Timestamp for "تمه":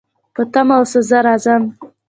0.53-0.75